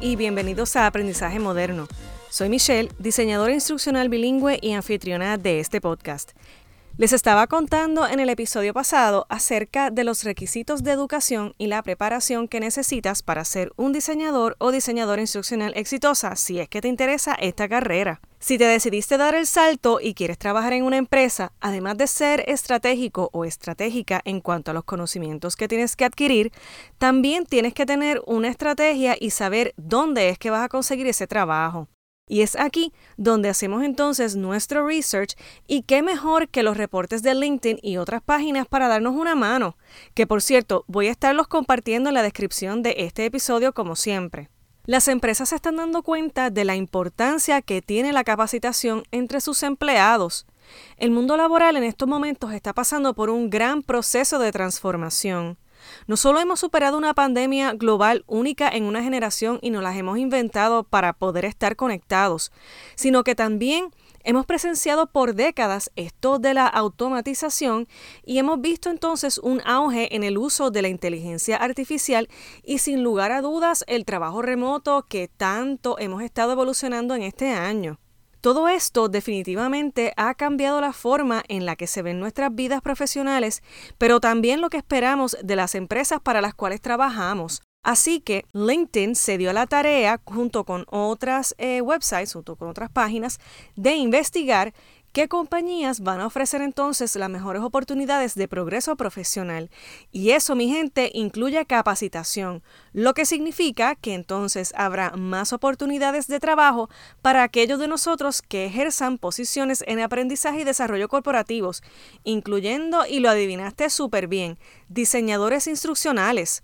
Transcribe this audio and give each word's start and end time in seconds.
y 0.00 0.14
bienvenidos 0.14 0.76
a 0.76 0.86
Aprendizaje 0.86 1.40
Moderno. 1.40 1.88
Soy 2.30 2.48
Michelle, 2.48 2.88
diseñadora 3.00 3.52
instruccional 3.52 4.08
bilingüe 4.08 4.60
y 4.62 4.74
anfitriona 4.74 5.38
de 5.38 5.58
este 5.58 5.80
podcast. 5.80 6.30
Les 6.98 7.12
estaba 7.12 7.46
contando 7.46 8.08
en 8.08 8.20
el 8.20 8.30
episodio 8.30 8.72
pasado 8.72 9.26
acerca 9.28 9.90
de 9.90 10.02
los 10.02 10.24
requisitos 10.24 10.82
de 10.82 10.92
educación 10.92 11.52
y 11.58 11.66
la 11.66 11.82
preparación 11.82 12.48
que 12.48 12.58
necesitas 12.58 13.22
para 13.22 13.44
ser 13.44 13.70
un 13.76 13.92
diseñador 13.92 14.56
o 14.60 14.72
diseñadora 14.72 15.20
instruccional 15.20 15.74
exitosa 15.76 16.36
si 16.36 16.58
es 16.58 16.70
que 16.70 16.80
te 16.80 16.88
interesa 16.88 17.34
esta 17.34 17.68
carrera. 17.68 18.22
Si 18.38 18.56
te 18.56 18.64
decidiste 18.64 19.18
dar 19.18 19.34
el 19.34 19.46
salto 19.46 19.98
y 20.00 20.14
quieres 20.14 20.38
trabajar 20.38 20.72
en 20.72 20.84
una 20.84 20.96
empresa, 20.96 21.52
además 21.60 21.98
de 21.98 22.06
ser 22.06 22.44
estratégico 22.48 23.28
o 23.34 23.44
estratégica 23.44 24.22
en 24.24 24.40
cuanto 24.40 24.70
a 24.70 24.74
los 24.74 24.84
conocimientos 24.84 25.54
que 25.54 25.68
tienes 25.68 25.96
que 25.96 26.06
adquirir, 26.06 26.50
también 26.96 27.44
tienes 27.44 27.74
que 27.74 27.84
tener 27.84 28.22
una 28.26 28.48
estrategia 28.48 29.18
y 29.20 29.30
saber 29.32 29.74
dónde 29.76 30.30
es 30.30 30.38
que 30.38 30.48
vas 30.48 30.64
a 30.64 30.70
conseguir 30.70 31.06
ese 31.08 31.26
trabajo. 31.26 31.88
Y 32.28 32.40
es 32.40 32.56
aquí 32.56 32.92
donde 33.16 33.48
hacemos 33.48 33.84
entonces 33.84 34.34
nuestro 34.34 34.84
research 34.84 35.36
y 35.68 35.82
qué 35.82 36.02
mejor 36.02 36.48
que 36.48 36.64
los 36.64 36.76
reportes 36.76 37.22
de 37.22 37.34
LinkedIn 37.34 37.78
y 37.82 37.98
otras 37.98 38.20
páginas 38.20 38.66
para 38.66 38.88
darnos 38.88 39.14
una 39.14 39.36
mano, 39.36 39.76
que 40.12 40.26
por 40.26 40.42
cierto 40.42 40.84
voy 40.88 41.06
a 41.06 41.12
estarlos 41.12 41.46
compartiendo 41.46 42.10
en 42.10 42.14
la 42.14 42.24
descripción 42.24 42.82
de 42.82 42.96
este 42.98 43.24
episodio 43.26 43.72
como 43.72 43.94
siempre. 43.94 44.50
Las 44.86 45.06
empresas 45.06 45.50
se 45.50 45.56
están 45.56 45.76
dando 45.76 46.02
cuenta 46.02 46.50
de 46.50 46.64
la 46.64 46.74
importancia 46.74 47.62
que 47.62 47.80
tiene 47.80 48.12
la 48.12 48.24
capacitación 48.24 49.04
entre 49.12 49.40
sus 49.40 49.62
empleados. 49.62 50.46
El 50.96 51.12
mundo 51.12 51.36
laboral 51.36 51.76
en 51.76 51.84
estos 51.84 52.08
momentos 52.08 52.52
está 52.52 52.72
pasando 52.72 53.14
por 53.14 53.30
un 53.30 53.50
gran 53.50 53.82
proceso 53.82 54.40
de 54.40 54.50
transformación. 54.50 55.58
No 56.06 56.16
solo 56.16 56.40
hemos 56.40 56.60
superado 56.60 56.98
una 56.98 57.14
pandemia 57.14 57.72
global 57.72 58.24
única 58.26 58.68
en 58.68 58.84
una 58.84 59.02
generación 59.02 59.58
y 59.62 59.70
nos 59.70 59.82
las 59.82 59.96
hemos 59.96 60.18
inventado 60.18 60.84
para 60.84 61.12
poder 61.12 61.44
estar 61.44 61.76
conectados, 61.76 62.52
sino 62.94 63.24
que 63.24 63.34
también 63.34 63.90
Hemos 64.28 64.44
presenciado 64.44 65.06
por 65.06 65.36
décadas 65.36 65.92
esto 65.94 66.40
de 66.40 66.52
la 66.52 66.66
automatización 66.66 67.86
y 68.24 68.38
hemos 68.38 68.60
visto 68.60 68.90
entonces 68.90 69.38
un 69.38 69.62
auge 69.64 70.16
en 70.16 70.24
el 70.24 70.36
uso 70.36 70.72
de 70.72 70.82
la 70.82 70.88
inteligencia 70.88 71.56
artificial 71.56 72.28
y 72.64 72.78
sin 72.78 73.04
lugar 73.04 73.30
a 73.30 73.40
dudas 73.40 73.84
el 73.86 74.04
trabajo 74.04 74.42
remoto 74.42 75.06
que 75.08 75.28
tanto 75.28 75.96
hemos 76.00 76.22
estado 76.22 76.50
evolucionando 76.50 77.14
en 77.14 77.22
este 77.22 77.50
año. 77.52 78.00
Todo 78.40 78.68
esto 78.68 79.08
definitivamente 79.08 80.12
ha 80.16 80.34
cambiado 80.34 80.80
la 80.80 80.92
forma 80.92 81.42
en 81.48 81.66
la 81.66 81.76
que 81.76 81.86
se 81.86 82.02
ven 82.02 82.20
nuestras 82.20 82.54
vidas 82.54 82.82
profesionales, 82.82 83.62
pero 83.98 84.20
también 84.20 84.60
lo 84.60 84.70
que 84.70 84.76
esperamos 84.76 85.36
de 85.42 85.56
las 85.56 85.74
empresas 85.74 86.20
para 86.20 86.40
las 86.40 86.54
cuales 86.54 86.80
trabajamos. 86.80 87.62
Así 87.86 88.20
que 88.20 88.44
LinkedIn 88.52 89.14
se 89.14 89.38
dio 89.38 89.52
la 89.52 89.68
tarea, 89.68 90.20
junto 90.24 90.64
con 90.64 90.86
otras 90.90 91.54
eh, 91.56 91.80
websites, 91.80 92.32
junto 92.32 92.56
con 92.56 92.68
otras 92.68 92.90
páginas, 92.90 93.38
de 93.76 93.94
investigar 93.94 94.74
¿Qué 95.16 95.28
compañías 95.28 96.00
van 96.00 96.20
a 96.20 96.26
ofrecer 96.26 96.60
entonces 96.60 97.16
las 97.16 97.30
mejores 97.30 97.62
oportunidades 97.62 98.34
de 98.34 98.48
progreso 98.48 98.96
profesional? 98.96 99.70
Y 100.12 100.32
eso, 100.32 100.54
mi 100.54 100.68
gente, 100.68 101.10
incluye 101.14 101.64
capacitación, 101.64 102.62
lo 102.92 103.14
que 103.14 103.24
significa 103.24 103.94
que 103.94 104.12
entonces 104.12 104.74
habrá 104.76 105.12
más 105.12 105.54
oportunidades 105.54 106.26
de 106.26 106.38
trabajo 106.38 106.90
para 107.22 107.44
aquellos 107.44 107.78
de 107.78 107.88
nosotros 107.88 108.42
que 108.42 108.66
ejerzan 108.66 109.16
posiciones 109.16 109.82
en 109.86 110.00
aprendizaje 110.00 110.60
y 110.60 110.64
desarrollo 110.64 111.08
corporativos, 111.08 111.82
incluyendo, 112.22 113.06
y 113.06 113.20
lo 113.20 113.30
adivinaste 113.30 113.88
súper 113.88 114.28
bien, 114.28 114.58
diseñadores 114.90 115.66
instruccionales. 115.66 116.62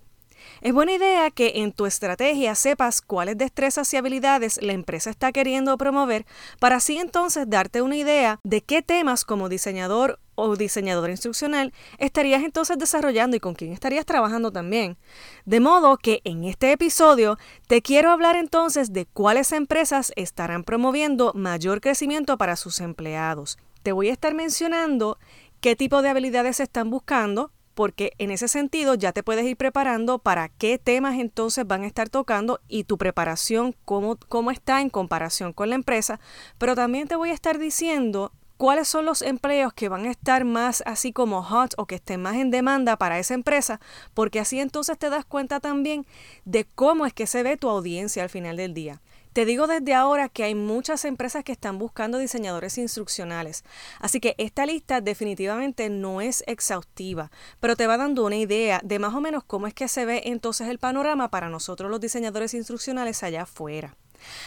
Es 0.62 0.72
buena 0.72 0.92
idea 0.92 1.28
que 1.32 1.54
en 1.56 1.72
tu 1.72 1.86
estrategia 1.86 2.54
sepas 2.54 3.02
cuáles 3.02 3.36
destrezas 3.36 3.92
y 3.92 3.96
habilidades 3.96 4.62
la 4.62 4.72
empresa 4.72 5.10
está 5.10 5.32
queriendo 5.32 5.76
promover 5.76 6.24
para 6.60 6.76
así 6.76 6.98
entonces 6.98 7.50
darte 7.50 7.82
una 7.82 7.96
idea 7.96 8.38
de 8.44 8.60
qué 8.60 8.80
temas 8.80 9.24
como 9.24 9.48
diseñador 9.48 10.20
o 10.36 10.54
diseñador 10.54 11.10
instruccional 11.10 11.72
estarías 11.98 12.44
entonces 12.44 12.78
desarrollando 12.78 13.36
y 13.36 13.40
con 13.40 13.54
quién 13.54 13.72
estarías 13.72 14.06
trabajando 14.06 14.52
también. 14.52 14.98
De 15.46 15.58
modo 15.58 15.96
que 15.96 16.20
en 16.22 16.44
este 16.44 16.70
episodio 16.70 17.38
te 17.66 17.82
quiero 17.82 18.12
hablar 18.12 18.36
entonces 18.36 18.92
de 18.92 19.06
cuáles 19.06 19.50
empresas 19.50 20.12
estarán 20.14 20.62
promoviendo 20.62 21.32
mayor 21.34 21.80
crecimiento 21.80 22.38
para 22.38 22.54
sus 22.54 22.78
empleados. 22.78 23.58
Te 23.82 23.90
voy 23.90 24.10
a 24.10 24.12
estar 24.12 24.32
mencionando 24.32 25.18
qué 25.60 25.74
tipo 25.74 26.02
de 26.02 26.10
habilidades 26.10 26.60
están 26.60 26.88
buscando, 26.88 27.50
porque 27.74 28.12
en 28.18 28.30
ese 28.30 28.48
sentido 28.48 28.94
ya 28.94 29.12
te 29.12 29.22
puedes 29.22 29.44
ir 29.44 29.56
preparando 29.56 30.18
para 30.18 30.48
qué 30.48 30.78
temas 30.78 31.18
entonces 31.18 31.66
van 31.66 31.82
a 31.82 31.86
estar 31.86 32.08
tocando 32.08 32.60
y 32.68 32.84
tu 32.84 32.98
preparación, 32.98 33.74
cómo, 33.84 34.16
cómo 34.28 34.50
está 34.50 34.80
en 34.80 34.90
comparación 34.90 35.52
con 35.52 35.70
la 35.70 35.76
empresa, 35.76 36.20
pero 36.58 36.74
también 36.74 37.08
te 37.08 37.16
voy 37.16 37.30
a 37.30 37.34
estar 37.34 37.58
diciendo 37.58 38.32
cuáles 38.56 38.86
son 38.86 39.04
los 39.06 39.22
empleos 39.22 39.72
que 39.72 39.88
van 39.88 40.06
a 40.06 40.10
estar 40.10 40.44
más 40.44 40.84
así 40.86 41.12
como 41.12 41.42
hot 41.42 41.74
o 41.78 41.86
que 41.86 41.96
estén 41.96 42.22
más 42.22 42.36
en 42.36 42.52
demanda 42.52 42.96
para 42.96 43.18
esa 43.18 43.34
empresa, 43.34 43.80
porque 44.14 44.38
así 44.38 44.60
entonces 44.60 44.96
te 44.98 45.10
das 45.10 45.24
cuenta 45.24 45.58
también 45.58 46.06
de 46.44 46.64
cómo 46.64 47.04
es 47.04 47.12
que 47.12 47.26
se 47.26 47.42
ve 47.42 47.56
tu 47.56 47.68
audiencia 47.68 48.22
al 48.22 48.30
final 48.30 48.56
del 48.56 48.72
día. 48.72 49.00
Te 49.32 49.46
digo 49.46 49.66
desde 49.66 49.94
ahora 49.94 50.28
que 50.28 50.44
hay 50.44 50.54
muchas 50.54 51.04
empresas 51.06 51.42
que 51.42 51.52
están 51.52 51.78
buscando 51.78 52.18
diseñadores 52.18 52.76
instruccionales, 52.76 53.64
así 53.98 54.20
que 54.20 54.34
esta 54.36 54.66
lista 54.66 55.00
definitivamente 55.00 55.88
no 55.88 56.20
es 56.20 56.44
exhaustiva, 56.46 57.30
pero 57.58 57.74
te 57.74 57.86
va 57.86 57.96
dando 57.96 58.26
una 58.26 58.36
idea 58.36 58.80
de 58.84 58.98
más 58.98 59.14
o 59.14 59.20
menos 59.20 59.42
cómo 59.44 59.66
es 59.66 59.74
que 59.74 59.88
se 59.88 60.04
ve 60.04 60.22
entonces 60.26 60.68
el 60.68 60.78
panorama 60.78 61.30
para 61.30 61.48
nosotros 61.48 61.90
los 61.90 62.00
diseñadores 62.00 62.52
instruccionales 62.52 63.22
allá 63.22 63.42
afuera. 63.42 63.96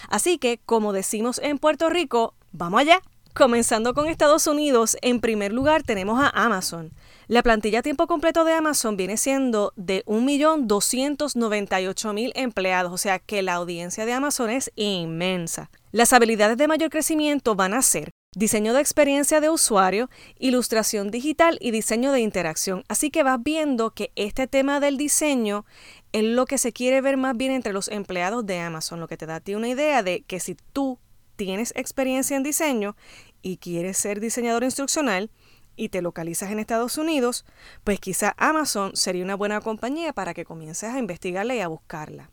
Así 0.08 0.38
que, 0.38 0.60
como 0.66 0.94
decimos 0.94 1.40
en 1.44 1.58
Puerto 1.58 1.90
Rico, 1.90 2.36
vamos 2.52 2.82
allá. 2.82 3.02
Comenzando 3.34 3.94
con 3.94 4.08
Estados 4.08 4.48
Unidos, 4.48 4.96
en 5.02 5.20
primer 5.20 5.52
lugar 5.52 5.84
tenemos 5.84 6.24
a 6.24 6.30
Amazon. 6.30 6.94
La 7.28 7.42
plantilla 7.42 7.80
a 7.80 7.82
tiempo 7.82 8.06
completo 8.06 8.46
de 8.46 8.54
Amazon 8.54 8.98
viene 8.98 9.18
siendo 9.18 9.74
de 9.76 10.06
1.298.000 10.06 12.34
empleados, 12.36 12.94
o 12.94 13.00
sea 13.00 13.18
que 13.18 13.42
la 13.42 13.56
audiencia 13.56 14.06
de 14.06 14.14
Amazon 14.14 14.52
es 14.52 14.72
inmensa. 14.76 15.72
Las 15.92 16.14
habilidades 16.14 16.58
de 16.58 16.68
mayor 16.68 16.92
crecimiento 16.92 17.56
van 17.56 17.74
a 17.74 17.82
ser 17.82 18.12
diseño 18.36 18.76
de 18.76 18.82
experiencia 18.82 19.42
de 19.42 19.50
usuario, 19.50 20.12
ilustración 20.38 21.10
digital 21.10 21.58
y 21.60 21.72
diseño 21.72 22.12
de 22.12 22.20
interacción. 22.20 22.84
Así 22.90 23.10
que 23.10 23.24
vas 23.24 23.42
viendo 23.42 23.90
que 23.90 24.12
este 24.16 24.46
tema 24.46 24.80
del 24.80 24.98
diseño 24.98 25.66
es 26.12 26.26
lo 26.26 26.46
que 26.46 26.60
se 26.60 26.74
quiere 26.74 27.02
ver 27.02 27.18
más 27.18 27.36
bien 27.36 27.54
entre 27.54 27.74
los 27.74 27.88
empleados 27.88 28.46
de 28.46 28.60
Amazon, 28.60 29.00
lo 29.00 29.08
que 29.08 29.18
te 29.18 29.26
da 29.26 29.40
ti 29.40 29.56
una 29.56 29.70
idea 29.70 30.04
de 30.04 30.22
que 30.22 30.40
si 30.40 30.56
tú 30.74 31.00
tienes 31.38 31.74
experiencia 31.76 32.38
en 32.38 32.44
diseño 32.44 32.96
y 33.42 33.58
quieres 33.58 33.98
ser 33.98 34.20
diseñador 34.20 34.64
instruccional 34.64 35.32
y 35.76 35.90
te 35.90 36.02
localizas 36.02 36.52
en 36.52 36.60
Estados 36.60 36.98
Unidos, 36.98 37.46
pues 37.84 38.00
quizá 38.00 38.34
Amazon 38.38 38.96
sería 38.96 39.24
una 39.24 39.36
buena 39.36 39.62
compañía 39.62 40.14
para 40.14 40.34
que 40.34 40.46
comiences 40.46 40.94
a 40.94 41.00
investigarla 41.00 41.56
y 41.56 41.62
a 41.62 41.68
buscarla. 41.68 42.30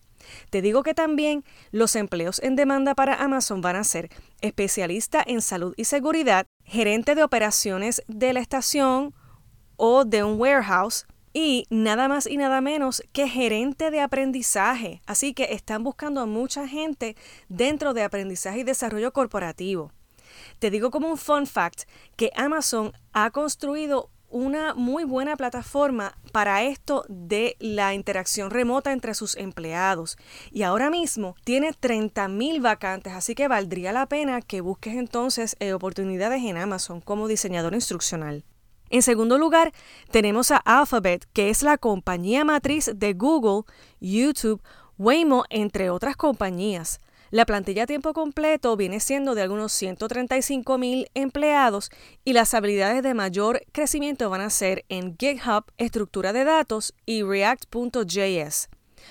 Te 0.50 0.62
digo 0.62 0.82
que 0.82 0.94
también 0.94 1.44
los 1.70 1.96
empleos 1.96 2.40
en 2.42 2.56
demanda 2.56 2.94
para 2.94 3.16
Amazon 3.16 3.60
van 3.60 3.76
a 3.76 3.84
ser 3.84 4.08
especialista 4.40 5.22
en 5.26 5.42
salud 5.42 5.74
y 5.76 5.84
seguridad, 5.84 6.46
gerente 6.64 7.14
de 7.14 7.24
operaciones 7.24 8.02
de 8.06 8.32
la 8.32 8.40
estación 8.40 9.14
o 9.76 10.04
de 10.04 10.22
un 10.22 10.38
warehouse, 10.38 11.06
y 11.32 11.66
nada 11.70 12.08
más 12.08 12.26
y 12.26 12.36
nada 12.36 12.60
menos 12.60 13.02
que 13.12 13.28
gerente 13.28 13.90
de 13.90 14.00
aprendizaje. 14.00 15.00
Así 15.06 15.32
que 15.34 15.54
están 15.54 15.82
buscando 15.82 16.20
a 16.20 16.26
mucha 16.26 16.68
gente 16.68 17.16
dentro 17.48 17.94
de 17.94 18.02
aprendizaje 18.02 18.60
y 18.60 18.64
desarrollo 18.64 19.12
corporativo. 19.12 19.92
Te 20.58 20.70
digo 20.70 20.90
como 20.90 21.08
un 21.08 21.18
fun 21.18 21.46
fact 21.46 21.82
que 22.16 22.30
Amazon 22.36 22.92
ha 23.12 23.30
construido 23.30 24.10
una 24.32 24.74
muy 24.74 25.04
buena 25.04 25.36
plataforma 25.36 26.16
para 26.32 26.62
esto 26.62 27.04
de 27.08 27.56
la 27.60 27.92
interacción 27.94 28.50
remota 28.50 28.92
entre 28.92 29.14
sus 29.14 29.36
empleados. 29.36 30.16
Y 30.50 30.62
ahora 30.62 30.90
mismo 30.90 31.36
tiene 31.44 31.72
30.000 31.72 32.62
vacantes, 32.62 33.12
así 33.12 33.34
que 33.34 33.46
valdría 33.46 33.92
la 33.92 34.06
pena 34.06 34.40
que 34.40 34.62
busques 34.62 34.94
entonces 34.94 35.54
eh, 35.60 35.74
oportunidades 35.74 36.42
en 36.42 36.56
Amazon 36.56 37.00
como 37.02 37.28
diseñador 37.28 37.74
instruccional. 37.74 38.44
En 38.88 39.02
segundo 39.02 39.38
lugar, 39.38 39.72
tenemos 40.10 40.50
a 40.50 40.56
Alphabet, 40.56 41.26
que 41.32 41.50
es 41.50 41.62
la 41.62 41.78
compañía 41.78 42.44
matriz 42.44 42.90
de 42.94 43.14
Google, 43.14 43.62
YouTube, 44.00 44.62
Waymo, 44.98 45.44
entre 45.48 45.90
otras 45.90 46.16
compañías. 46.16 47.00
La 47.32 47.46
plantilla 47.46 47.84
a 47.84 47.86
tiempo 47.86 48.12
completo 48.12 48.76
viene 48.76 49.00
siendo 49.00 49.34
de 49.34 49.40
algunos 49.40 49.72
135 49.72 50.76
mil 50.76 51.08
empleados 51.14 51.88
y 52.26 52.34
las 52.34 52.52
habilidades 52.52 53.02
de 53.02 53.14
mayor 53.14 53.62
crecimiento 53.72 54.28
van 54.28 54.42
a 54.42 54.50
ser 54.50 54.84
en 54.90 55.16
GitHub, 55.16 55.64
estructura 55.78 56.34
de 56.34 56.44
datos 56.44 56.92
y 57.06 57.22
React.js. 57.22 58.68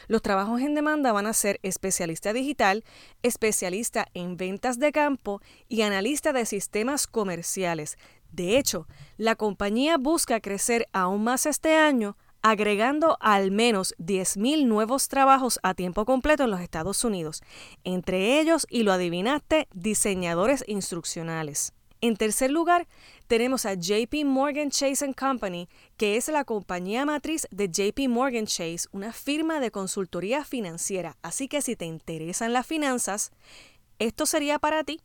Los 0.08 0.22
trabajos 0.22 0.62
en 0.62 0.76
demanda 0.76 1.12
van 1.12 1.26
a 1.26 1.34
ser 1.34 1.60
especialista 1.64 2.32
digital, 2.32 2.84
especialista 3.24 4.06
en 4.14 4.38
ventas 4.38 4.78
de 4.78 4.92
campo 4.92 5.42
y 5.68 5.82
analista 5.82 6.32
de 6.32 6.46
sistemas 6.46 7.08
comerciales, 7.08 7.98
de 8.32 8.58
hecho, 8.58 8.88
la 9.18 9.36
compañía 9.36 9.98
busca 9.98 10.40
crecer 10.40 10.88
aún 10.94 11.24
más 11.24 11.46
este 11.46 11.76
año 11.76 12.18
agregando 12.42 13.18
al 13.20 13.52
menos 13.52 13.96
10.000 14.00 14.66
nuevos 14.66 15.08
trabajos 15.08 15.60
a 15.64 15.74
tiempo 15.74 16.06
completo 16.06 16.44
en 16.44 16.52
los 16.52 16.62
Estados 16.62 17.04
Unidos, 17.04 17.42
entre 17.84 18.40
ellos, 18.40 18.66
y 18.70 18.84
lo 18.84 18.94
adivinaste, 18.94 19.68
diseñadores 19.74 20.64
instruccionales. 20.68 21.74
En 22.04 22.18
tercer 22.18 22.50
lugar, 22.50 22.88
tenemos 23.28 23.68
a 23.68 23.76
JP 23.76 24.26
Morgan 24.26 24.72
Chase 24.72 25.14
Company, 25.14 25.70
que 25.98 26.18
es 26.18 26.28
la 26.30 26.44
compañía 26.46 27.06
matriz 27.06 27.48
de 27.52 27.70
JP 27.70 28.10
Morgan 28.10 28.48
Chase, 28.48 28.88
una 28.92 29.14
firma 29.14 29.60
de 29.60 29.70
consultoría 29.70 30.44
financiera. 30.44 31.16
Así 31.22 31.48
que 31.48 31.62
si 31.62 31.76
te 31.76 31.86
interesan 31.86 32.54
las 32.54 32.66
finanzas, 32.66 33.32
esto 34.00 34.26
sería 34.26 34.58
para 34.58 34.84
ti. 34.84 35.00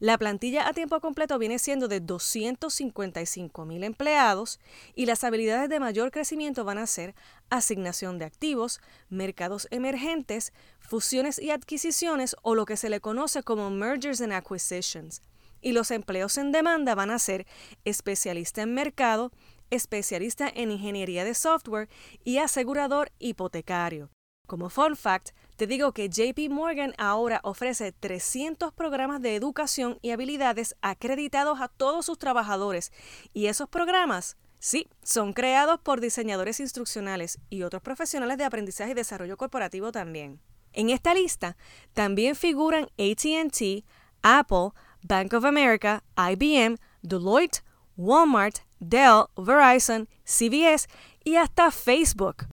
La 0.00 0.18
plantilla 0.18 0.68
a 0.68 0.72
tiempo 0.72 1.00
completo 1.00 1.38
viene 1.38 1.58
siendo 1.58 1.88
de 1.88 2.00
255 2.00 3.64
mil 3.64 3.84
empleados 3.84 4.60
y 4.94 5.06
las 5.06 5.24
habilidades 5.24 5.68
de 5.68 5.80
mayor 5.80 6.10
crecimiento 6.10 6.64
van 6.64 6.78
a 6.78 6.86
ser 6.86 7.14
asignación 7.50 8.18
de 8.18 8.24
activos, 8.24 8.80
mercados 9.08 9.68
emergentes, 9.70 10.52
fusiones 10.80 11.38
y 11.38 11.50
adquisiciones 11.50 12.36
o 12.42 12.54
lo 12.54 12.64
que 12.64 12.76
se 12.76 12.90
le 12.90 13.00
conoce 13.00 13.42
como 13.42 13.70
mergers 13.70 14.20
and 14.20 14.32
acquisitions. 14.32 15.22
Y 15.60 15.72
los 15.72 15.90
empleos 15.90 16.38
en 16.38 16.52
demanda 16.52 16.94
van 16.94 17.10
a 17.10 17.18
ser 17.18 17.46
especialista 17.84 18.62
en 18.62 18.74
mercado, 18.74 19.30
especialista 19.70 20.50
en 20.54 20.70
ingeniería 20.70 21.24
de 21.24 21.34
software 21.34 21.88
y 22.24 22.38
asegurador 22.38 23.12
hipotecario. 23.18 24.10
Como 24.46 24.68
fun 24.68 24.96
fact, 24.96 25.30
te 25.62 25.68
digo 25.68 25.92
que 25.92 26.08
JP 26.08 26.50
Morgan 26.50 26.92
ahora 26.98 27.38
ofrece 27.44 27.92
300 27.92 28.72
programas 28.72 29.22
de 29.22 29.36
educación 29.36 29.96
y 30.02 30.10
habilidades 30.10 30.74
acreditados 30.82 31.60
a 31.60 31.68
todos 31.68 32.04
sus 32.04 32.18
trabajadores 32.18 32.90
y 33.32 33.46
esos 33.46 33.68
programas 33.68 34.36
Sí, 34.58 34.88
son 35.04 35.32
creados 35.32 35.78
por 35.78 36.00
diseñadores 36.00 36.58
instruccionales 36.58 37.38
y 37.48 37.62
otros 37.62 37.80
profesionales 37.80 38.38
de 38.38 38.44
aprendizaje 38.44 38.90
y 38.90 38.94
desarrollo 38.94 39.36
corporativo 39.36 39.92
también. 39.92 40.40
En 40.72 40.90
esta 40.90 41.14
lista 41.14 41.56
también 41.92 42.34
figuran 42.34 42.88
ATT, 42.98 43.84
Apple, 44.22 44.70
Bank 45.02 45.32
of 45.32 45.44
America, 45.44 46.02
IBM, 46.16 46.76
Deloitte, 47.02 47.62
Walmart, 47.96 48.58
Dell, 48.80 49.26
Verizon, 49.36 50.08
CVS 50.24 50.88
y 51.22 51.36
hasta 51.36 51.70
Facebook. 51.70 52.51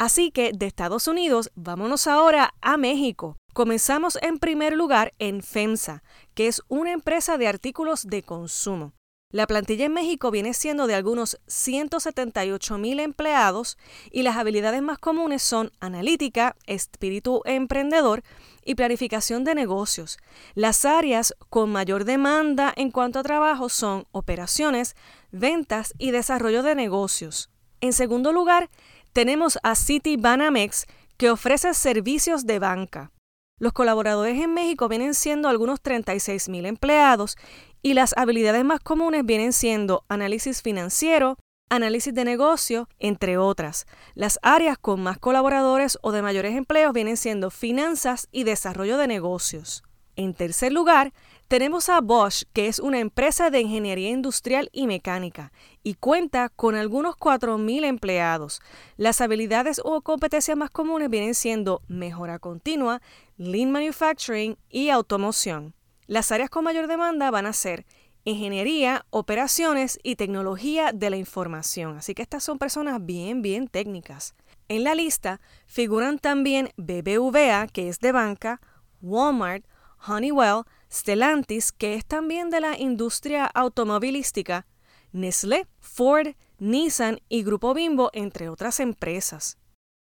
Así 0.00 0.30
que 0.30 0.52
de 0.54 0.64
Estados 0.64 1.08
Unidos 1.08 1.50
vámonos 1.54 2.06
ahora 2.06 2.54
a 2.62 2.78
México. 2.78 3.36
Comenzamos 3.52 4.16
en 4.22 4.38
primer 4.38 4.72
lugar 4.72 5.12
en 5.18 5.42
FEMSA, 5.42 6.02
que 6.32 6.46
es 6.46 6.62
una 6.68 6.92
empresa 6.92 7.36
de 7.36 7.46
artículos 7.46 8.06
de 8.06 8.22
consumo. 8.22 8.94
La 9.30 9.46
plantilla 9.46 9.84
en 9.84 9.92
México 9.92 10.30
viene 10.30 10.54
siendo 10.54 10.86
de 10.86 10.94
algunos 10.94 11.38
178 11.48 12.78
mil 12.78 12.98
empleados 12.98 13.76
y 14.10 14.22
las 14.22 14.38
habilidades 14.38 14.80
más 14.80 14.96
comunes 14.96 15.42
son 15.42 15.70
analítica, 15.80 16.56
espíritu 16.64 17.42
emprendedor 17.44 18.22
y 18.64 18.76
planificación 18.76 19.44
de 19.44 19.54
negocios. 19.54 20.16
Las 20.54 20.86
áreas 20.86 21.34
con 21.50 21.70
mayor 21.70 22.06
demanda 22.06 22.72
en 22.74 22.90
cuanto 22.90 23.18
a 23.18 23.22
trabajo 23.22 23.68
son 23.68 24.06
operaciones, 24.12 24.96
ventas 25.30 25.92
y 25.98 26.10
desarrollo 26.10 26.62
de 26.62 26.74
negocios. 26.74 27.50
En 27.82 27.94
segundo 27.94 28.32
lugar, 28.32 28.68
tenemos 29.12 29.58
a 29.62 29.74
City 29.74 30.16
Banamex, 30.16 30.86
que 31.16 31.30
ofrece 31.30 31.74
servicios 31.74 32.46
de 32.46 32.58
banca. 32.58 33.12
Los 33.58 33.74
colaboradores 33.74 34.40
en 34.40 34.54
México 34.54 34.88
vienen 34.88 35.14
siendo 35.14 35.48
algunos 35.48 35.82
36 35.82 36.48
mil 36.48 36.64
empleados 36.64 37.36
y 37.82 37.92
las 37.92 38.16
habilidades 38.16 38.64
más 38.64 38.80
comunes 38.80 39.26
vienen 39.26 39.52
siendo 39.52 40.04
análisis 40.08 40.62
financiero, 40.62 41.36
análisis 41.68 42.14
de 42.14 42.24
negocio, 42.24 42.88
entre 42.98 43.36
otras. 43.36 43.86
Las 44.14 44.38
áreas 44.42 44.78
con 44.78 45.02
más 45.02 45.18
colaboradores 45.18 45.98
o 46.00 46.10
de 46.10 46.22
mayores 46.22 46.56
empleos 46.56 46.94
vienen 46.94 47.18
siendo 47.18 47.50
finanzas 47.50 48.28
y 48.32 48.44
desarrollo 48.44 48.96
de 48.96 49.06
negocios. 49.06 49.82
En 50.16 50.34
tercer 50.34 50.72
lugar, 50.72 51.12
tenemos 51.48 51.88
a 51.88 52.00
Bosch, 52.00 52.44
que 52.52 52.68
es 52.68 52.78
una 52.78 53.00
empresa 53.00 53.50
de 53.50 53.60
ingeniería 53.60 54.10
industrial 54.10 54.68
y 54.72 54.86
mecánica, 54.86 55.52
y 55.82 55.94
cuenta 55.94 56.48
con 56.48 56.74
algunos 56.74 57.16
4.000 57.16 57.84
empleados. 57.84 58.60
Las 58.96 59.20
habilidades 59.20 59.80
o 59.82 60.00
competencias 60.02 60.56
más 60.56 60.70
comunes 60.70 61.10
vienen 61.10 61.34
siendo 61.34 61.82
mejora 61.88 62.38
continua, 62.38 63.02
lean 63.36 63.72
manufacturing 63.72 64.56
y 64.68 64.90
automoción. 64.90 65.74
Las 66.06 66.30
áreas 66.32 66.50
con 66.50 66.64
mayor 66.64 66.86
demanda 66.86 67.30
van 67.30 67.46
a 67.46 67.52
ser 67.52 67.86
ingeniería, 68.24 69.06
operaciones 69.10 69.98
y 70.02 70.16
tecnología 70.16 70.92
de 70.92 71.10
la 71.10 71.16
información. 71.16 71.96
Así 71.96 72.14
que 72.14 72.22
estas 72.22 72.44
son 72.44 72.58
personas 72.58 73.04
bien, 73.04 73.42
bien 73.42 73.68
técnicas. 73.68 74.34
En 74.68 74.84
la 74.84 74.94
lista 74.94 75.40
figuran 75.66 76.18
también 76.18 76.70
BBVA, 76.76 77.66
que 77.68 77.88
es 77.88 77.98
de 77.98 78.12
banca, 78.12 78.60
Walmart, 79.02 79.64
Honeywell, 80.06 80.64
Stellantis, 80.90 81.72
que 81.72 81.94
es 81.94 82.04
también 82.04 82.50
de 82.50 82.60
la 82.60 82.78
industria 82.78 83.46
automovilística, 83.46 84.66
Nestlé, 85.12 85.66
Ford, 85.78 86.34
Nissan 86.58 87.20
y 87.28 87.42
Grupo 87.42 87.74
Bimbo, 87.74 88.10
entre 88.12 88.48
otras 88.48 88.80
empresas. 88.80 89.58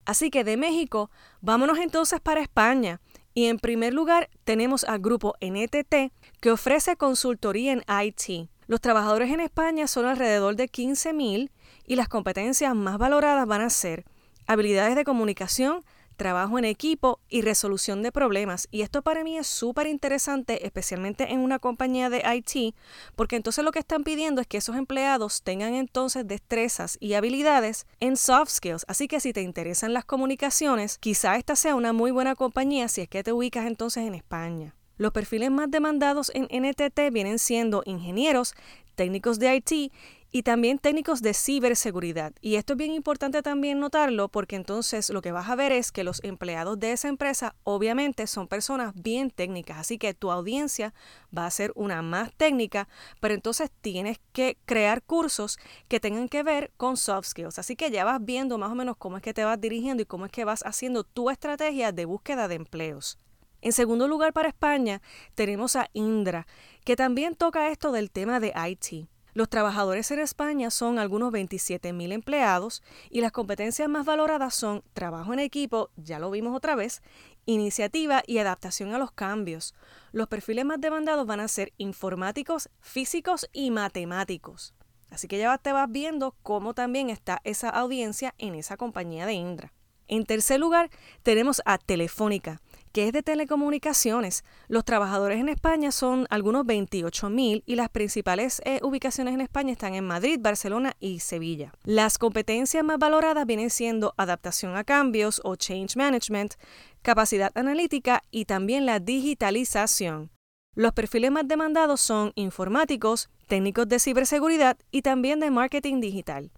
Así 0.05 0.29
que 0.29 0.43
de 0.43 0.57
México, 0.57 1.11
vámonos 1.41 1.77
entonces 1.77 2.19
para 2.19 2.41
España. 2.41 3.01
Y 3.33 3.45
en 3.45 3.59
primer 3.59 3.93
lugar 3.93 4.29
tenemos 4.43 4.83
al 4.83 4.99
grupo 4.99 5.35
NTT, 5.39 6.11
que 6.41 6.51
ofrece 6.51 6.97
consultoría 6.97 7.71
en 7.71 7.83
IT. 7.87 8.49
Los 8.67 8.81
trabajadores 8.81 9.31
en 9.31 9.39
España 9.39 9.87
son 9.87 10.05
alrededor 10.05 10.55
de 10.55 10.69
15.000 10.69 11.51
y 11.85 11.95
las 11.95 12.09
competencias 12.09 12.75
más 12.75 12.97
valoradas 12.97 13.47
van 13.47 13.61
a 13.61 13.69
ser 13.69 14.05
habilidades 14.47 14.95
de 14.95 15.05
comunicación, 15.05 15.83
trabajo 16.21 16.59
en 16.59 16.65
equipo 16.65 17.19
y 17.29 17.41
resolución 17.41 18.03
de 18.03 18.11
problemas. 18.11 18.67
Y 18.69 18.83
esto 18.83 19.01
para 19.01 19.23
mí 19.23 19.39
es 19.39 19.47
súper 19.47 19.87
interesante, 19.87 20.67
especialmente 20.67 21.31
en 21.31 21.39
una 21.39 21.57
compañía 21.57 22.11
de 22.11 22.21
IT, 22.23 22.75
porque 23.15 23.37
entonces 23.37 23.65
lo 23.65 23.71
que 23.71 23.79
están 23.79 24.03
pidiendo 24.03 24.39
es 24.39 24.45
que 24.45 24.57
esos 24.57 24.75
empleados 24.75 25.41
tengan 25.41 25.73
entonces 25.73 26.27
destrezas 26.27 26.95
y 26.99 27.15
habilidades 27.15 27.87
en 27.99 28.17
soft 28.17 28.51
skills. 28.51 28.85
Así 28.87 29.07
que 29.07 29.19
si 29.19 29.33
te 29.33 29.41
interesan 29.41 29.93
las 29.93 30.05
comunicaciones, 30.05 30.99
quizá 30.99 31.37
esta 31.37 31.55
sea 31.55 31.73
una 31.73 31.91
muy 31.91 32.11
buena 32.11 32.35
compañía 32.35 32.87
si 32.87 33.01
es 33.01 33.09
que 33.09 33.23
te 33.23 33.33
ubicas 33.33 33.65
entonces 33.65 34.05
en 34.05 34.13
España. 34.13 34.75
Los 34.97 35.13
perfiles 35.13 35.49
más 35.49 35.71
demandados 35.71 36.31
en 36.35 36.43
NTT 36.51 37.11
vienen 37.11 37.39
siendo 37.39 37.81
ingenieros, 37.87 38.53
técnicos 38.93 39.39
de 39.39 39.55
IT 39.55 39.91
y 40.31 40.43
también 40.43 40.79
técnicos 40.79 41.21
de 41.21 41.33
ciberseguridad. 41.33 42.33
Y 42.41 42.55
esto 42.55 42.73
es 42.73 42.77
bien 42.77 42.91
importante 42.91 43.41
también 43.41 43.79
notarlo 43.79 44.29
porque 44.29 44.55
entonces 44.55 45.09
lo 45.09 45.21
que 45.21 45.31
vas 45.31 45.49
a 45.49 45.55
ver 45.55 45.71
es 45.71 45.91
que 45.91 46.03
los 46.03 46.23
empleados 46.23 46.79
de 46.79 46.93
esa 46.93 47.09
empresa 47.09 47.55
obviamente 47.63 48.27
son 48.27 48.47
personas 48.47 48.93
bien 48.95 49.29
técnicas, 49.29 49.77
así 49.77 49.97
que 49.97 50.13
tu 50.13 50.31
audiencia 50.31 50.93
va 51.37 51.45
a 51.45 51.51
ser 51.51 51.73
una 51.75 52.01
más 52.01 52.33
técnica, 52.33 52.87
pero 53.19 53.33
entonces 53.33 53.69
tienes 53.81 54.19
que 54.31 54.57
crear 54.65 55.03
cursos 55.03 55.59
que 55.87 55.99
tengan 55.99 56.29
que 56.29 56.43
ver 56.43 56.71
con 56.77 56.97
soft 56.97 57.27
skills. 57.27 57.59
Así 57.59 57.75
que 57.75 57.91
ya 57.91 58.05
vas 58.05 58.23
viendo 58.23 58.57
más 58.57 58.71
o 58.71 58.75
menos 58.75 58.95
cómo 58.97 59.17
es 59.17 59.23
que 59.23 59.33
te 59.33 59.43
vas 59.43 59.59
dirigiendo 59.59 60.03
y 60.03 60.05
cómo 60.05 60.25
es 60.25 60.31
que 60.31 60.45
vas 60.45 60.63
haciendo 60.65 61.03
tu 61.03 61.29
estrategia 61.29 61.91
de 61.91 62.05
búsqueda 62.05 62.47
de 62.47 62.55
empleos. 62.55 63.19
En 63.61 63.73
segundo 63.73 64.07
lugar 64.07 64.33
para 64.33 64.49
España 64.49 65.01
tenemos 65.35 65.75
a 65.75 65.87
Indra, 65.93 66.47
que 66.83 66.95
también 66.95 67.35
toca 67.35 67.69
esto 67.69 67.91
del 67.91 68.09
tema 68.09 68.39
de 68.39 68.53
IT. 68.55 69.07
Los 69.33 69.49
trabajadores 69.49 70.11
en 70.11 70.19
España 70.19 70.69
son 70.71 70.99
algunos 70.99 71.31
27.000 71.31 72.11
empleados 72.11 72.83
y 73.09 73.21
las 73.21 73.31
competencias 73.31 73.87
más 73.87 74.05
valoradas 74.05 74.53
son 74.53 74.83
trabajo 74.93 75.31
en 75.31 75.39
equipo, 75.39 75.89
ya 75.95 76.19
lo 76.19 76.29
vimos 76.31 76.55
otra 76.55 76.75
vez, 76.75 77.01
iniciativa 77.45 78.23
y 78.27 78.39
adaptación 78.39 78.93
a 78.93 78.97
los 78.97 79.11
cambios. 79.11 79.73
Los 80.11 80.27
perfiles 80.27 80.65
más 80.65 80.81
demandados 80.81 81.25
van 81.25 81.39
a 81.39 81.47
ser 81.47 81.71
informáticos, 81.77 82.69
físicos 82.81 83.49
y 83.53 83.71
matemáticos. 83.71 84.73
Así 85.09 85.27
que 85.27 85.37
ya 85.37 85.57
te 85.57 85.71
vas 85.71 85.89
viendo 85.89 86.35
cómo 86.43 86.73
también 86.73 87.09
está 87.09 87.39
esa 87.45 87.69
audiencia 87.69 88.35
en 88.37 88.55
esa 88.55 88.75
compañía 88.75 89.25
de 89.25 89.33
Indra. 89.33 89.73
En 90.07 90.25
tercer 90.25 90.59
lugar, 90.59 90.89
tenemos 91.23 91.61
a 91.65 91.77
Telefónica 91.77 92.61
que 92.91 93.07
es 93.07 93.13
de 93.13 93.23
telecomunicaciones. 93.23 94.43
Los 94.67 94.85
trabajadores 94.85 95.39
en 95.39 95.49
España 95.49 95.91
son 95.91 96.27
algunos 96.29 96.65
28 96.65 97.29
mil 97.29 97.63
y 97.65 97.75
las 97.75 97.89
principales 97.89 98.61
eh, 98.65 98.79
ubicaciones 98.83 99.33
en 99.33 99.41
España 99.41 99.71
están 99.71 99.95
en 99.95 100.05
Madrid, 100.05 100.39
Barcelona 100.39 100.93
y 100.99 101.19
Sevilla. 101.19 101.73
Las 101.83 102.17
competencias 102.17 102.83
más 102.83 102.99
valoradas 102.99 103.45
vienen 103.45 103.69
siendo 103.69 104.13
adaptación 104.17 104.75
a 104.75 104.83
cambios 104.83 105.41
o 105.43 105.55
change 105.55 105.95
management, 105.95 106.55
capacidad 107.01 107.51
analítica 107.55 108.21
y 108.31 108.45
también 108.45 108.85
la 108.85 108.99
digitalización. 108.99 110.31
Los 110.73 110.93
perfiles 110.93 111.31
más 111.31 111.47
demandados 111.47 111.99
son 111.99 112.31
informáticos, 112.35 113.29
técnicos 113.47 113.89
de 113.89 113.99
ciberseguridad 113.99 114.77
y 114.89 115.01
también 115.01 115.41
de 115.41 115.51
marketing 115.51 115.99
digital. 115.99 116.51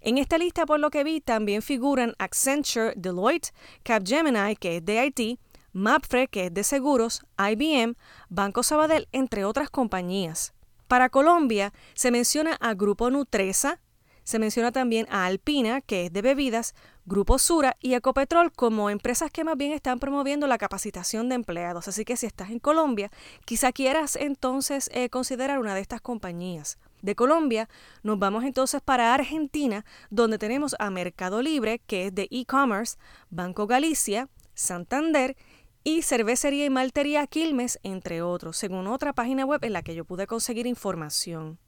En 0.00 0.18
esta 0.18 0.38
lista, 0.38 0.66
por 0.66 0.80
lo 0.80 0.90
que 0.90 1.04
vi, 1.04 1.20
también 1.20 1.62
figuran 1.62 2.14
Accenture, 2.18 2.92
Deloitte, 2.96 3.52
Capgemini, 3.82 4.56
que 4.56 4.76
es 4.76 4.84
de 4.84 5.06
IT, 5.06 5.40
Mapfre, 5.74 6.28
que 6.28 6.46
es 6.46 6.54
de 6.54 6.64
seguros, 6.64 7.26
IBM, 7.36 7.96
Banco 8.30 8.62
Sabadell, 8.62 9.08
entre 9.12 9.44
otras 9.44 9.68
compañías. 9.68 10.54
Para 10.88 11.10
Colombia 11.10 11.72
se 11.94 12.10
menciona 12.10 12.56
a 12.60 12.74
Grupo 12.74 13.10
Nutresa, 13.10 13.80
Se 14.26 14.38
menciona 14.38 14.72
también 14.72 15.06
a 15.10 15.26
Alpina, 15.26 15.82
que 15.82 16.06
es 16.06 16.12
de 16.12 16.22
bebidas, 16.22 16.74
Grupo 17.04 17.38
Sura 17.38 17.76
y 17.80 17.92
Ecopetrol 17.92 18.52
como 18.52 18.88
empresas 18.88 19.30
que 19.30 19.44
más 19.44 19.58
bien 19.58 19.72
están 19.72 19.98
promoviendo 19.98 20.46
la 20.46 20.56
capacitación 20.56 21.28
de 21.28 21.34
empleados. 21.34 21.88
Así 21.88 22.06
que 22.06 22.16
si 22.16 22.24
estás 22.24 22.48
en 22.48 22.58
Colombia, 22.58 23.10
quizá 23.44 23.70
quieras 23.70 24.16
entonces 24.16 24.88
eh, 24.94 25.10
considerar 25.10 25.58
una 25.58 25.74
de 25.74 25.82
estas 25.82 26.00
compañías. 26.00 26.78
De 27.02 27.14
Colombia 27.14 27.68
nos 28.02 28.18
vamos 28.18 28.44
entonces 28.44 28.80
para 28.80 29.12
Argentina, 29.12 29.84
donde 30.08 30.38
tenemos 30.38 30.74
a 30.78 30.88
Mercado 30.88 31.42
Libre, 31.42 31.82
que 31.86 32.06
es 32.06 32.14
de 32.14 32.26
e-commerce, 32.30 32.96
Banco 33.28 33.66
Galicia, 33.66 34.30
Santander 34.54 35.36
y 35.84 36.02
Cervecería 36.02 36.64
y 36.64 36.70
Maltería 36.70 37.26
Quilmes, 37.26 37.78
entre 37.82 38.22
otros, 38.22 38.56
según 38.56 38.86
otra 38.86 39.12
página 39.12 39.44
web 39.44 39.62
en 39.64 39.74
la 39.74 39.82
que 39.82 39.94
yo 39.94 40.04
pude 40.04 40.26
conseguir 40.26 40.66
información. 40.66 41.58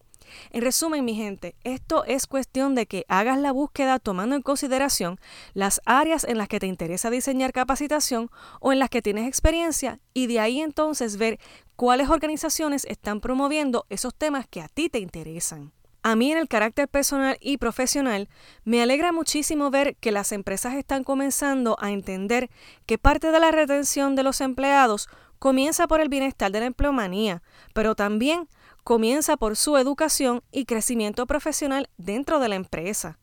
En 0.50 0.62
resumen, 0.62 1.04
mi 1.04 1.14
gente, 1.14 1.54
esto 1.62 2.04
es 2.04 2.26
cuestión 2.26 2.74
de 2.74 2.86
que 2.86 3.04
hagas 3.08 3.38
la 3.38 3.52
búsqueda 3.52 3.98
tomando 3.98 4.34
en 4.34 4.42
consideración 4.42 5.20
las 5.54 5.80
áreas 5.84 6.24
en 6.24 6.38
las 6.38 6.48
que 6.48 6.58
te 6.58 6.66
interesa 6.66 7.10
diseñar 7.10 7.52
capacitación 7.52 8.30
o 8.60 8.72
en 8.72 8.78
las 8.78 8.90
que 8.90 9.02
tienes 9.02 9.28
experiencia 9.28 10.00
y 10.14 10.26
de 10.26 10.40
ahí 10.40 10.60
entonces 10.60 11.16
ver 11.16 11.38
cuáles 11.76 12.08
organizaciones 12.08 12.84
están 12.86 13.20
promoviendo 13.20 13.86
esos 13.88 14.14
temas 14.14 14.46
que 14.48 14.62
a 14.62 14.68
ti 14.68 14.88
te 14.88 14.98
interesan. 14.98 15.72
A 16.06 16.14
mí 16.14 16.30
en 16.30 16.38
el 16.38 16.46
carácter 16.46 16.86
personal 16.86 17.36
y 17.40 17.58
profesional 17.58 18.28
me 18.62 18.80
alegra 18.80 19.10
muchísimo 19.10 19.72
ver 19.72 19.96
que 19.96 20.12
las 20.12 20.30
empresas 20.30 20.74
están 20.74 21.02
comenzando 21.02 21.76
a 21.80 21.90
entender 21.90 22.48
que 22.86 22.96
parte 22.96 23.32
de 23.32 23.40
la 23.40 23.50
retención 23.50 24.14
de 24.14 24.22
los 24.22 24.40
empleados 24.40 25.08
comienza 25.40 25.88
por 25.88 26.00
el 26.00 26.08
bienestar 26.08 26.52
de 26.52 26.60
la 26.60 26.66
empleomanía, 26.66 27.42
pero 27.74 27.96
también 27.96 28.48
comienza 28.84 29.36
por 29.36 29.56
su 29.56 29.76
educación 29.78 30.44
y 30.52 30.64
crecimiento 30.64 31.26
profesional 31.26 31.90
dentro 31.96 32.38
de 32.38 32.50
la 32.50 32.54
empresa. 32.54 33.18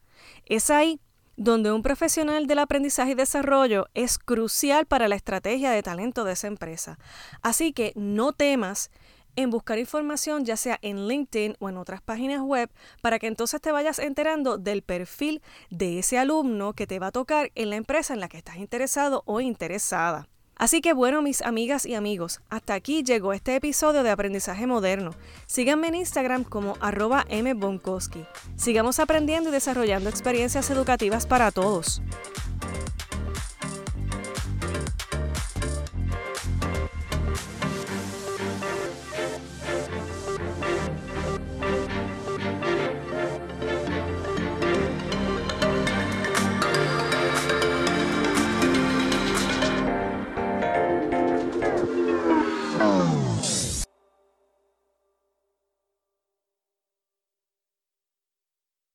Es 0.45 0.69
ahí 0.69 0.99
donde 1.37 1.71
un 1.71 1.83
profesional 1.83 2.47
del 2.47 2.59
aprendizaje 2.59 3.11
y 3.11 3.15
desarrollo 3.15 3.87
es 3.93 4.19
crucial 4.19 4.87
para 4.87 5.07
la 5.07 5.15
estrategia 5.15 5.71
de 5.71 5.83
talento 5.83 6.25
de 6.25 6.33
esa 6.33 6.47
empresa. 6.47 6.99
Así 7.41 7.71
que 7.71 7.93
no 7.95 8.33
temas 8.33 8.91
en 9.35 9.49
buscar 9.49 9.79
información 9.79 10.45
ya 10.45 10.57
sea 10.57 10.79
en 10.81 11.07
LinkedIn 11.07 11.55
o 11.59 11.69
en 11.69 11.77
otras 11.77 12.01
páginas 12.01 12.41
web 12.41 12.69
para 13.01 13.19
que 13.19 13.27
entonces 13.27 13.61
te 13.61 13.71
vayas 13.71 13.99
enterando 13.99 14.57
del 14.57 14.81
perfil 14.81 15.41
de 15.69 15.99
ese 15.99 16.17
alumno 16.17 16.73
que 16.73 16.87
te 16.87 16.99
va 16.99 17.07
a 17.07 17.11
tocar 17.11 17.51
en 17.55 17.69
la 17.69 17.75
empresa 17.75 18.13
en 18.13 18.19
la 18.19 18.29
que 18.29 18.37
estás 18.37 18.57
interesado 18.57 19.23
o 19.25 19.41
interesada. 19.41 20.27
Así 20.55 20.81
que 20.81 20.93
bueno, 20.93 21.21
mis 21.21 21.41
amigas 21.41 21.85
y 21.85 21.95
amigos, 21.95 22.41
hasta 22.49 22.75
aquí 22.75 23.03
llegó 23.03 23.33
este 23.33 23.55
episodio 23.55 24.03
de 24.03 24.11
Aprendizaje 24.11 24.67
Moderno. 24.67 25.11
Síganme 25.47 25.87
en 25.87 25.95
Instagram 25.95 26.43
como 26.43 26.77
arroba 26.79 27.25
mbonkowski. 27.29 28.25
Sigamos 28.55 28.99
aprendiendo 28.99 29.49
y 29.49 29.51
desarrollando 29.51 30.09
experiencias 30.09 30.69
educativas 30.69 31.25
para 31.25 31.51
todos. 31.51 32.01